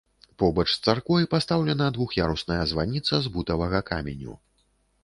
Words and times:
Побач 0.43 0.63
з 0.77 0.87
царквой 0.87 1.27
пастаўлена 1.33 1.91
двух'ярусная 1.99 2.61
званіца 2.73 3.13
з 3.27 3.35
бутавага 3.37 3.85
каменю. 3.93 4.33